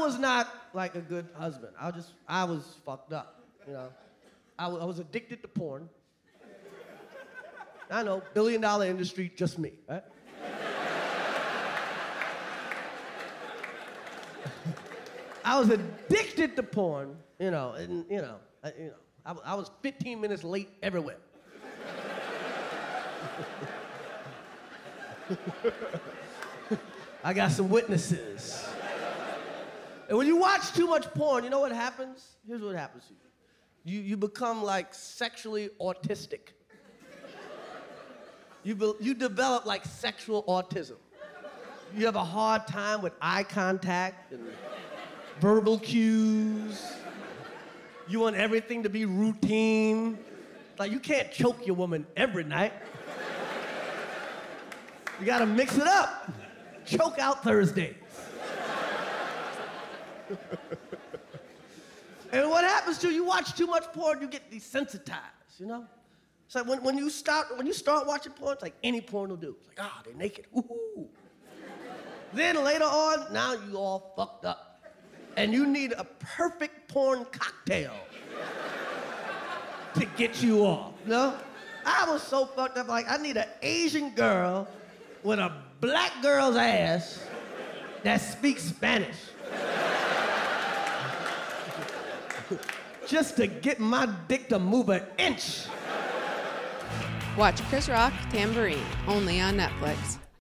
[0.00, 1.72] I, I was not like a good husband.
[1.78, 3.90] I just, I was fucked up, you know.
[4.58, 5.88] I was addicted to porn.
[7.90, 10.02] I know, billion dollar industry, just me, right?
[15.44, 18.94] I was addicted to porn, you know, and you know, I, you know,
[19.26, 21.16] I, I was 15 minutes late everywhere.
[27.24, 28.69] I got some witnesses.
[30.10, 32.36] And when you watch too much porn, you know what happens?
[32.44, 33.20] Here's what happens to you.
[33.84, 36.48] You, you become like sexually autistic.
[38.64, 40.96] You, be, you develop like sexual autism.
[41.96, 44.42] You have a hard time with eye contact and
[45.38, 46.92] verbal cues.
[48.08, 50.18] You want everything to be routine.
[50.76, 52.72] Like you can't choke your woman every night.
[55.20, 56.32] You gotta mix it up.
[56.84, 57.94] Choke out Thursdays.
[62.32, 65.84] and what happens to you, you watch too much porn, you get desensitized, you know?
[66.46, 69.30] It's like when, when you start when you start watching porn, it's like any porn
[69.30, 69.54] will do.
[69.58, 70.46] It's like, ah, they're naked.
[70.56, 71.08] Ooh.
[72.32, 74.82] then later on, now you all fucked up.
[75.36, 77.94] And you need a perfect porn cocktail
[79.94, 80.94] to get you off.
[81.06, 81.34] No?
[81.86, 84.66] I was so fucked up, like I need an Asian girl
[85.22, 87.24] with a black girl's ass
[88.02, 89.16] that speaks Spanish.
[93.06, 95.66] Just to get my dick to move an inch.
[97.36, 100.19] Watch Chris Rock Tamborine only on Netflix.